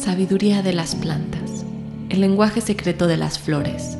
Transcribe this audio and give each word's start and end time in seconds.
Sabiduría 0.00 0.62
de 0.62 0.72
las 0.72 0.94
plantas. 0.94 1.66
El 2.08 2.22
lenguaje 2.22 2.62
secreto 2.62 3.06
de 3.06 3.18
las 3.18 3.38
flores. 3.38 3.98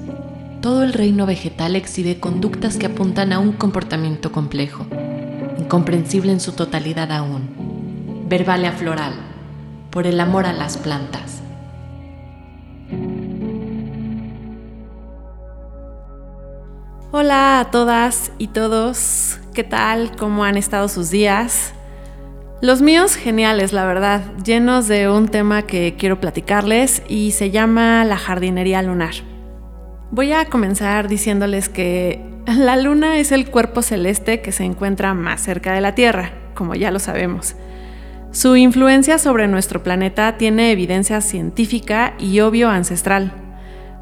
Todo 0.63 0.83
el 0.83 0.95
reino 0.95 1.27
vegetal 1.27 1.77
exhibe 1.77 2.19
conductas 2.19 2.79
que 2.79 2.87
apuntan 2.87 3.35
a 3.35 3.39
un 3.39 3.53
comportamiento 3.53 4.33
complejo, 4.33 4.87
incomprensible 5.59 6.33
en 6.33 6.41
su 6.41 6.53
totalidad 6.53 7.13
aún. 7.13 8.25
Verbalia 8.31 8.73
floral. 8.73 9.13
Por 9.91 10.07
el 10.07 10.19
amor 10.21 10.47
a 10.47 10.55
las 10.55 10.79
plantas. 10.79 11.43
Hola 17.11 17.61
a 17.61 17.71
todas 17.71 18.33
y 18.39 18.47
todos, 18.47 19.39
¿qué 19.53 19.65
tal? 19.65 20.17
¿Cómo 20.17 20.45
han 20.45 20.57
estado 20.57 20.89
sus 20.89 21.11
días? 21.11 21.75
Los 22.63 22.83
míos 22.83 23.17
geniales, 23.17 23.73
la 23.73 23.87
verdad, 23.87 24.21
llenos 24.45 24.87
de 24.87 25.09
un 25.09 25.29
tema 25.29 25.63
que 25.63 25.95
quiero 25.99 26.21
platicarles 26.21 27.03
y 27.09 27.31
se 27.31 27.51
llama 27.51 28.05
la 28.05 28.19
jardinería 28.19 28.83
lunar. 28.83 29.15
Voy 30.11 30.33
a 30.33 30.45
comenzar 30.45 31.09
diciéndoles 31.09 31.71
que 31.71 32.23
la 32.47 32.77
luna 32.77 33.17
es 33.17 33.33
el 33.33 33.51
cuerpo 33.51 33.81
celeste 33.81 34.43
que 34.43 34.53
se 34.53 34.65
encuentra 34.65 35.15
más 35.15 35.41
cerca 35.41 35.73
de 35.73 35.81
la 35.81 35.95
Tierra, 35.95 36.33
como 36.55 36.75
ya 36.75 36.91
lo 36.91 36.99
sabemos. 36.99 37.57
Su 38.31 38.57
influencia 38.57 39.17
sobre 39.17 39.49
nuestro 39.49 39.83
planeta 39.83 40.37
tiene 40.37 40.71
evidencia 40.71 41.23
científica 41.23 42.13
y 42.19 42.41
obvio 42.41 42.69
ancestral. 42.69 43.33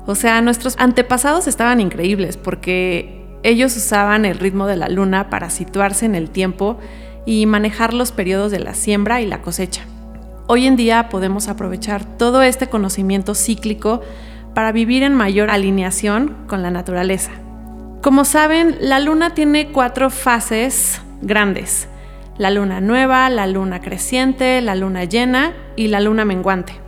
O 0.04 0.16
sea, 0.16 0.40
nuestros 0.40 0.74
antepasados 0.80 1.46
estaban 1.46 1.80
increíbles 1.80 2.36
porque 2.36 3.24
ellos 3.44 3.76
usaban 3.76 4.24
el 4.24 4.36
ritmo 4.36 4.66
de 4.66 4.74
la 4.74 4.88
luna 4.88 5.30
para 5.30 5.48
situarse 5.48 6.06
en 6.06 6.16
el 6.16 6.28
tiempo 6.28 6.80
y 7.28 7.44
manejar 7.44 7.92
los 7.92 8.10
periodos 8.10 8.50
de 8.50 8.58
la 8.58 8.72
siembra 8.72 9.20
y 9.20 9.26
la 9.26 9.42
cosecha. 9.42 9.82
Hoy 10.46 10.66
en 10.66 10.76
día 10.76 11.10
podemos 11.10 11.48
aprovechar 11.48 12.02
todo 12.16 12.40
este 12.40 12.68
conocimiento 12.68 13.34
cíclico 13.34 14.00
para 14.54 14.72
vivir 14.72 15.02
en 15.02 15.12
mayor 15.12 15.50
alineación 15.50 16.34
con 16.46 16.62
la 16.62 16.70
naturaleza. 16.70 17.32
Como 18.00 18.24
saben, 18.24 18.78
la 18.80 18.98
luna 18.98 19.34
tiene 19.34 19.72
cuatro 19.72 20.08
fases 20.08 21.02
grandes. 21.20 21.86
La 22.38 22.50
luna 22.50 22.80
nueva, 22.80 23.28
la 23.28 23.46
luna 23.46 23.82
creciente, 23.82 24.62
la 24.62 24.74
luna 24.74 25.04
llena 25.04 25.52
y 25.76 25.88
la 25.88 26.00
luna 26.00 26.24
menguante. 26.24 26.80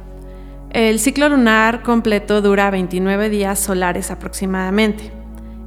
El 0.70 1.00
ciclo 1.00 1.28
lunar 1.28 1.82
completo 1.82 2.40
dura 2.40 2.70
29 2.70 3.28
días 3.28 3.58
solares 3.58 4.10
aproximadamente. 4.10 5.12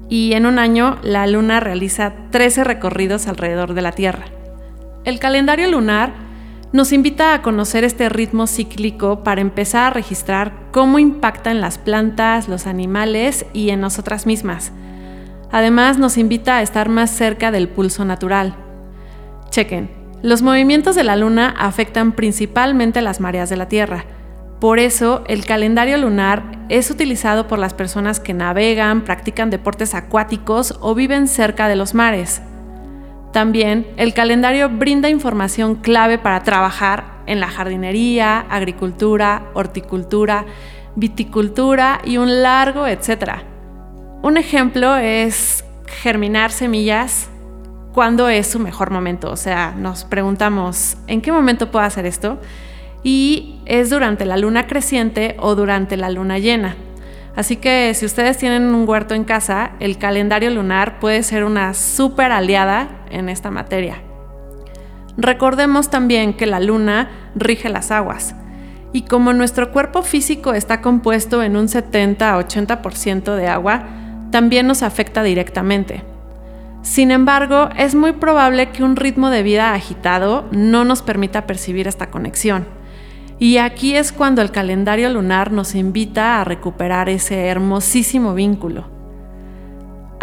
Y 0.09 0.33
en 0.33 0.47
un 0.47 0.57
año 0.57 0.97
la 1.03 1.27
luna 1.27 1.59
realiza 1.59 2.13
13 2.31 2.63
recorridos 2.63 3.27
alrededor 3.27 3.75
de 3.75 3.81
la 3.83 3.91
Tierra. 3.91 4.25
El 5.03 5.19
calendario 5.19 5.69
lunar 5.69 6.13
nos 6.71 6.93
invita 6.93 7.33
a 7.33 7.41
conocer 7.41 7.83
este 7.83 8.07
ritmo 8.07 8.47
cíclico 8.47 9.21
para 9.21 9.41
empezar 9.41 9.83
a 9.83 9.89
registrar 9.89 10.53
cómo 10.71 10.97
impacta 10.97 11.51
en 11.51 11.59
las 11.59 11.77
plantas, 11.77 12.47
los 12.47 12.67
animales 12.67 13.45
y 13.51 13.71
en 13.71 13.81
nosotras 13.81 14.25
mismas. 14.25 14.71
Además 15.51 15.97
nos 15.97 16.17
invita 16.17 16.57
a 16.57 16.61
estar 16.61 16.87
más 16.87 17.11
cerca 17.11 17.51
del 17.51 17.67
pulso 17.67 18.05
natural. 18.05 18.55
Chequen, 19.49 19.91
los 20.21 20.41
movimientos 20.41 20.95
de 20.95 21.03
la 21.03 21.17
luna 21.17 21.53
afectan 21.59 22.13
principalmente 22.13 23.01
las 23.01 23.19
mareas 23.19 23.49
de 23.49 23.57
la 23.57 23.67
Tierra. 23.67 24.05
Por 24.61 24.79
eso, 24.79 25.25
el 25.27 25.45
calendario 25.45 25.97
lunar 25.97 26.65
es 26.69 26.89
utilizado 26.89 27.49
por 27.49 27.59
las 27.59 27.73
personas 27.73 28.21
que 28.21 28.33
navegan, 28.33 29.03
practican 29.03 29.49
deportes 29.49 29.95
acuáticos 29.95 30.77
o 30.79 30.95
viven 30.95 31.27
cerca 31.27 31.67
de 31.67 31.75
los 31.75 31.93
mares. 31.93 32.41
También 33.33 33.87
el 33.97 34.13
calendario 34.13 34.69
brinda 34.69 35.09
información 35.09 35.73
clave 35.73 36.19
para 36.19 36.43
trabajar 36.43 37.05
en 37.25 37.39
la 37.39 37.47
jardinería, 37.47 38.45
agricultura, 38.47 39.45
horticultura, 39.55 40.45
viticultura 40.95 41.99
y 42.05 42.17
un 42.17 42.43
largo 42.43 42.85
etcétera. 42.85 43.41
Un 44.21 44.37
ejemplo 44.37 44.95
es 44.97 45.65
germinar 45.87 46.51
semillas 46.51 47.27
cuando 47.91 48.29
es 48.29 48.45
su 48.45 48.59
mejor 48.59 48.91
momento. 48.91 49.31
O 49.31 49.35
sea, 49.35 49.73
nos 49.75 50.03
preguntamos, 50.03 50.97
¿en 51.07 51.19
qué 51.21 51.31
momento 51.31 51.71
puedo 51.71 51.85
hacer 51.85 52.05
esto? 52.05 52.39
Y 53.01 53.55
es 53.65 53.89
durante 53.89 54.25
la 54.25 54.37
luna 54.37 54.67
creciente 54.67 55.35
o 55.39 55.55
durante 55.55 55.97
la 55.97 56.11
luna 56.11 56.37
llena. 56.37 56.75
Así 57.35 57.55
que 57.55 57.95
si 57.95 58.05
ustedes 58.05 58.37
tienen 58.37 58.75
un 58.75 58.87
huerto 58.87 59.15
en 59.15 59.23
casa, 59.23 59.71
el 59.79 59.97
calendario 59.97 60.51
lunar 60.51 60.99
puede 60.99 61.23
ser 61.23 61.43
una 61.43 61.73
súper 61.73 62.31
aliada 62.31 63.02
en 63.13 63.29
esta 63.29 63.51
materia. 63.51 64.01
Recordemos 65.17 65.89
también 65.89 66.33
que 66.33 66.45
la 66.45 66.59
luna 66.59 67.09
rige 67.35 67.69
las 67.69 67.91
aguas. 67.91 68.35
Y 68.91 69.03
como 69.03 69.33
nuestro 69.33 69.71
cuerpo 69.71 70.03
físico 70.03 70.53
está 70.53 70.81
compuesto 70.81 71.41
en 71.43 71.55
un 71.55 71.67
70-80% 71.67 73.35
de 73.35 73.47
agua, 73.47 73.83
también 74.31 74.67
nos 74.67 74.83
afecta 74.83 75.23
directamente. 75.23 76.03
Sin 76.81 77.11
embargo, 77.11 77.69
es 77.77 77.95
muy 77.95 78.11
probable 78.11 78.69
que 78.69 78.83
un 78.83 78.95
ritmo 78.95 79.29
de 79.29 79.41
vida 79.41 79.73
agitado 79.73 80.47
no 80.51 80.83
nos 80.83 81.01
permita 81.01 81.47
percibir 81.47 81.87
esta 81.87 82.11
conexión. 82.11 82.65
Y 83.39 83.57
aquí 83.57 83.95
es 83.95 84.11
cuando 84.11 84.41
el 84.41 84.51
calendario 84.51 85.09
lunar 85.09 85.51
nos 85.51 85.75
invita 85.75 86.39
a 86.39 86.43
recuperar 86.43 87.09
ese 87.09 87.47
hermosísimo 87.47 88.33
vínculo. 88.33 88.92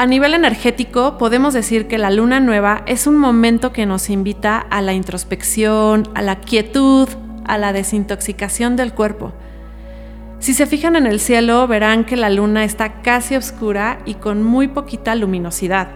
A 0.00 0.06
nivel 0.06 0.32
energético, 0.32 1.18
podemos 1.18 1.52
decir 1.52 1.86
que 1.86 1.98
la 1.98 2.10
luna 2.10 2.40
nueva 2.40 2.84
es 2.86 3.06
un 3.06 3.18
momento 3.18 3.70
que 3.70 3.84
nos 3.84 4.08
invita 4.08 4.58
a 4.58 4.80
la 4.80 4.94
introspección, 4.94 6.08
a 6.14 6.22
la 6.22 6.36
quietud, 6.36 7.06
a 7.44 7.58
la 7.58 7.74
desintoxicación 7.74 8.76
del 8.76 8.94
cuerpo. 8.94 9.34
Si 10.38 10.54
se 10.54 10.64
fijan 10.64 10.96
en 10.96 11.06
el 11.06 11.20
cielo, 11.20 11.66
verán 11.66 12.06
que 12.06 12.16
la 12.16 12.30
luna 12.30 12.64
está 12.64 13.02
casi 13.02 13.36
oscura 13.36 13.98
y 14.06 14.14
con 14.14 14.42
muy 14.42 14.68
poquita 14.68 15.14
luminosidad. 15.14 15.88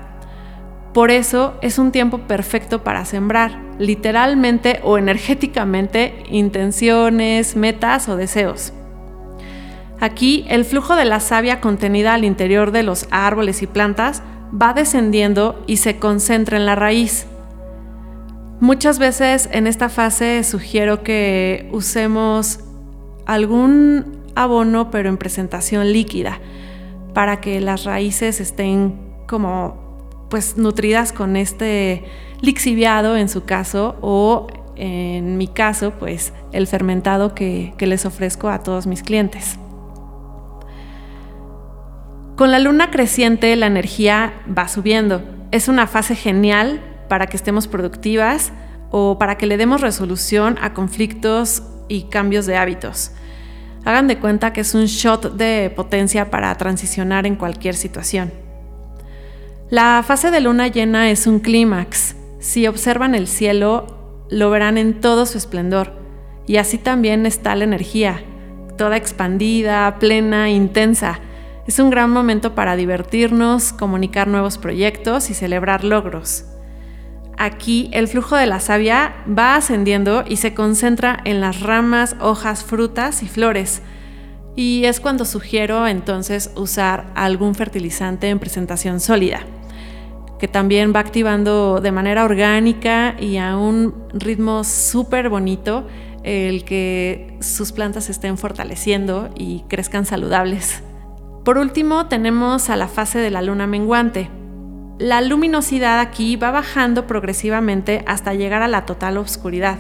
Por 0.93 1.11
eso 1.11 1.55
es 1.63 1.79
un 1.79 1.91
tiempo 1.91 2.19
perfecto 2.19 2.85
para 2.85 3.07
sembrar, 3.07 3.59
literalmente 3.79 4.81
o 4.83 4.99
energéticamente, 4.99 6.25
intenciones, 6.29 7.57
metas 7.57 8.11
o 8.11 8.19
deseos. 8.19 8.75
Aquí 10.05 10.45
el 10.51 10.67
flujo 10.67 10.97
de 10.97 11.07
la 11.07 11.19
savia 11.19 11.63
contenida 11.63 12.13
al 12.13 12.27
interior 12.27 12.73
de 12.73 12.83
los 12.83 13.09
árboles 13.11 13.63
y 13.63 13.67
plantas 13.67 14.23
va 14.53 14.75
descendiendo 14.75 15.65
y 15.67 15.79
se 15.79 15.99
concentra 15.99 16.59
en 16.59 16.67
la 16.67 16.75
raíz. 16.75 17.27
Muchas 18.61 18.99
veces 18.99 19.49
en 19.51 19.67
esta 19.67 19.89
fase 19.89 20.45
sugiero 20.45 21.03
que 21.03 21.71
usemos 21.73 22.61
algún 23.25 24.19
abono 24.35 24.91
pero 24.91 25.09
en 25.09 25.17
presentación 25.17 25.91
líquida 25.91 26.39
para 27.15 27.41
que 27.41 27.63
las 27.63 27.85
raíces 27.85 28.43
estén 28.43 29.01
como 29.27 30.27
pues 30.29 30.59
nutridas 30.59 31.15
con 31.15 31.35
este 31.35 32.05
lixiviado 32.43 33.17
en 33.17 33.31
su 33.31 33.47
caso 33.47 33.97
o 34.03 34.49
en 34.77 35.39
mi 35.39 35.49
caso 35.49 35.93
pues 35.93 36.35
el 36.53 36.67
fermentado 36.67 37.35
que, 37.35 37.73
que 37.79 37.87
les 37.87 38.05
ofrezco 38.05 38.51
a 38.51 38.63
todos 38.63 38.87
mis 38.87 39.03
clientes. 39.03 39.59
Con 42.37 42.51
la 42.51 42.59
luna 42.59 42.91
creciente 42.91 43.55
la 43.55 43.67
energía 43.67 44.35
va 44.47 44.67
subiendo. 44.67 45.23
Es 45.53 45.69
una 45.69 45.87
fase 45.87 46.17
genial 46.17 46.81
para 47.09 47.29
que 47.29 47.37
estemos 47.37 47.69
productivas 47.69 48.53
o 48.91 49.19
para 49.19 49.39
que 49.39 49.47
le 49.47 49.57
demos 49.57 49.81
resolución 49.81 50.59
a 50.61 50.75
conflictos 50.75 51.63
y 51.89 52.05
cambios 52.05 52.47
de 52.47 52.57
hábitos. 52.57 53.13
Hagan 53.85 54.09
de 54.09 54.19
cuenta 54.19 54.53
que 54.53 54.63
es 54.63 54.75
un 54.75 54.87
shot 54.87 55.37
de 55.37 55.71
potencia 55.77 56.31
para 56.31 56.53
transicionar 56.57 57.25
en 57.25 57.37
cualquier 57.37 57.77
situación. 57.77 58.33
La 59.71 60.03
fase 60.05 60.33
de 60.33 60.41
luna 60.41 60.67
llena 60.67 61.11
es 61.11 61.29
un 61.29 61.39
clímax. 61.39 62.17
Si 62.41 62.67
observan 62.67 63.15
el 63.15 63.29
cielo, 63.29 64.27
lo 64.29 64.51
verán 64.51 64.77
en 64.77 65.01
todo 65.01 65.27
su 65.27 65.39
esplendor. 65.39 65.93
Y 66.49 66.57
así 66.57 66.79
también 66.79 67.27
está 67.27 67.55
la 67.55 67.65
energía, 67.65 68.25
toda 68.77 68.97
expandida, 68.97 69.99
plena, 70.01 70.51
intensa. 70.51 71.21
Es 71.67 71.79
un 71.79 71.89
gran 71.91 72.11
momento 72.11 72.55
para 72.55 72.77
divertirnos, 72.77 73.73
comunicar 73.73 74.29
nuevos 74.29 74.59
proyectos 74.59 75.31
y 75.31 75.35
celebrar 75.35 75.83
logros. 75.83 76.45
Aquí 77.39 77.89
el 77.93 78.07
flujo 78.07 78.37
de 78.37 78.47
la 78.47 78.61
savia 78.61 79.15
va 79.27 79.57
ascendiendo 79.57 80.25
y 80.27 80.37
se 80.37 80.55
concentra 80.55 81.21
en 81.25 81.41
las 81.41 81.61
ramas, 81.61 82.17
hojas, 82.21 82.65
frutas 82.65 83.23
y 83.23 83.29
flores. 83.29 83.83
Y 84.57 84.85
es 84.85 85.01
cuando 85.01 85.25
sugiero 85.25 85.89
entonces 85.89 86.53
usar 86.55 87.11
algún 87.15 87.55
fertilizante 87.55 88.29
en 88.29 88.39
presentación 88.39 89.01
sólida 89.01 89.41
que 90.39 90.49
también 90.49 90.93
va 90.95 91.01
activando 91.01 91.81
de 91.81 91.91
manera 91.91 92.25
orgánica 92.25 93.17
y 93.19 93.39
a 93.39 93.57
un 93.57 93.95
ritmo 94.13 94.63
súper 94.65 95.31
bonito 95.31 95.87
el 96.23 96.65
que 96.65 97.39
sus 97.41 97.73
plantas 97.73 98.11
estén 98.11 98.37
fortaleciendo 98.37 99.31
y 99.35 99.65
crezcan 99.69 100.05
saludables. 100.05 100.83
Por 101.45 101.59
último, 101.59 102.07
tenemos 102.07 102.71
a 102.71 102.77
la 102.77 102.89
fase 102.89 103.19
de 103.19 103.31
la 103.31 103.43
luna 103.43 103.67
menguante. 103.67 104.31
La 104.99 105.21
luminosidad 105.21 106.01
aquí 106.01 106.37
va 106.37 106.51
bajando 106.51 107.07
progresivamente 107.07 108.03
hasta 108.07 108.33
llegar 108.33 108.63
a 108.63 108.69
la 108.69 108.87
total 108.87 109.19
oscuridad. 109.19 109.77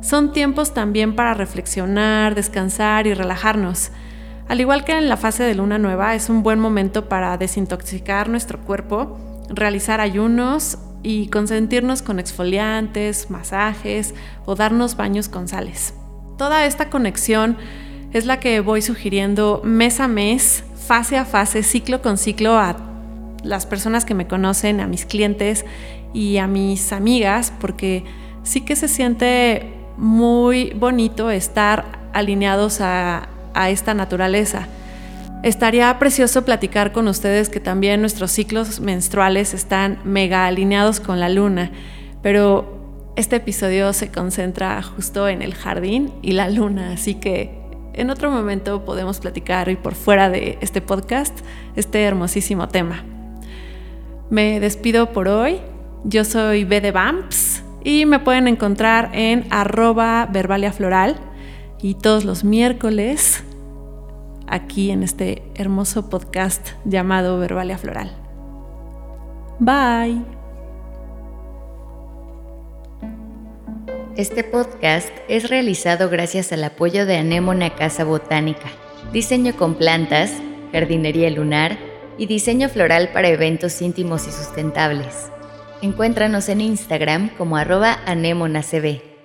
Son 0.00 0.32
tiempos 0.32 0.74
también 0.74 1.14
para 1.14 1.34
reflexionar, 1.34 2.34
descansar 2.34 3.06
y 3.06 3.14
relajarnos. 3.14 3.92
Al 4.48 4.60
igual 4.60 4.84
que 4.84 4.98
en 4.98 5.08
la 5.08 5.16
fase 5.16 5.44
de 5.44 5.54
luna 5.54 5.78
nueva, 5.78 6.16
es 6.16 6.28
un 6.30 6.42
buen 6.42 6.58
momento 6.58 7.08
para 7.08 7.36
desintoxicar 7.38 8.28
nuestro 8.28 8.60
cuerpo, 8.62 9.18
realizar 9.50 10.00
ayunos 10.00 10.78
y 11.04 11.28
consentirnos 11.28 12.02
con 12.02 12.18
exfoliantes, 12.18 13.30
masajes 13.30 14.16
o 14.46 14.56
darnos 14.56 14.96
baños 14.96 15.28
con 15.28 15.46
sales. 15.46 15.94
Toda 16.38 16.66
esta 16.66 16.90
conexión 16.90 17.56
es 18.12 18.24
la 18.24 18.40
que 18.40 18.60
voy 18.60 18.82
sugiriendo 18.82 19.60
mes 19.64 20.00
a 20.00 20.08
mes, 20.08 20.64
fase 20.86 21.16
a 21.16 21.24
fase, 21.24 21.62
ciclo 21.62 22.00
con 22.00 22.16
ciclo 22.16 22.58
a 22.58 22.76
las 23.44 23.66
personas 23.66 24.04
que 24.04 24.14
me 24.14 24.26
conocen, 24.26 24.80
a 24.80 24.86
mis 24.86 25.04
clientes 25.04 25.64
y 26.14 26.38
a 26.38 26.46
mis 26.46 26.92
amigas, 26.92 27.52
porque 27.60 28.04
sí 28.42 28.62
que 28.62 28.76
se 28.76 28.88
siente 28.88 29.74
muy 29.96 30.70
bonito 30.70 31.30
estar 31.30 31.84
alineados 32.12 32.80
a, 32.80 33.28
esta 33.68 33.92
naturaleza. 33.92 34.68
Estaría 35.42 35.98
precioso 35.98 36.44
platicar 36.44 36.92
con 36.92 37.08
ustedes 37.08 37.48
que 37.48 37.58
también 37.58 38.00
nuestros 38.00 38.30
ciclos 38.30 38.78
menstruales 38.78 39.52
están 39.52 39.98
mega 40.04 40.46
alineados 40.46 41.00
con 41.00 41.18
la 41.18 41.28
luna, 41.28 41.72
pero 42.22 43.12
este 43.16 43.34
episodio 43.34 43.92
se 43.92 44.12
concentra 44.12 44.80
justo 44.80 45.26
en 45.26 45.42
el 45.42 45.54
jardín 45.54 46.12
y 46.22 46.32
la 46.32 46.48
luna, 46.48 46.92
así 46.92 47.16
que 47.16 47.67
en 47.94 48.10
otro 48.10 48.30
momento 48.30 48.84
podemos 48.84 49.20
platicar 49.20 49.68
y 49.68 49.76
por 49.76 49.94
fuera 49.94 50.30
de 50.30 50.58
este 50.60 50.80
podcast 50.80 51.38
este 51.76 52.04
hermosísimo 52.04 52.68
tema. 52.68 53.04
Me 54.30 54.60
despido 54.60 55.12
por 55.12 55.28
hoy. 55.28 55.60
Yo 56.04 56.24
soy 56.24 56.64
B 56.64 56.80
de 56.80 56.92
Bamps 56.92 57.62
y 57.82 58.06
me 58.06 58.18
pueden 58.18 58.48
encontrar 58.48 59.10
en 59.14 59.46
arroba 59.50 60.28
verbalia 60.30 60.72
floral 60.72 61.16
y 61.80 61.94
todos 61.94 62.24
los 62.24 62.44
miércoles 62.44 63.42
aquí 64.46 64.90
en 64.90 65.02
este 65.02 65.42
hermoso 65.54 66.08
podcast 66.08 66.70
llamado 66.84 67.38
Verbalia 67.38 67.78
Floral. 67.78 68.10
Bye. 69.58 70.37
Este 74.18 74.42
podcast 74.42 75.10
es 75.28 75.48
realizado 75.48 76.10
gracias 76.10 76.50
al 76.50 76.64
apoyo 76.64 77.06
de 77.06 77.18
Anémona 77.18 77.76
Casa 77.76 78.02
Botánica, 78.02 78.68
diseño 79.12 79.54
con 79.54 79.76
plantas, 79.76 80.32
jardinería 80.72 81.30
lunar 81.30 81.78
y 82.18 82.26
diseño 82.26 82.68
floral 82.68 83.10
para 83.12 83.28
eventos 83.28 83.80
íntimos 83.80 84.26
y 84.26 84.32
sustentables. 84.32 85.30
Encuéntranos 85.82 86.48
en 86.48 86.62
Instagram 86.62 87.28
como 87.36 87.56
arroba 87.56 88.00
anémonacb. 88.06 89.17